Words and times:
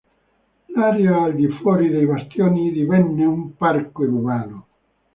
L'area 0.75 1.21
al 1.21 1.35
di 1.35 1.47
fuori 1.61 1.89
dei 1.89 2.07
bastioni 2.07 2.71
divenne 2.71 3.23
un 3.23 3.55
parco 3.55 4.01
urbano. 4.01 4.67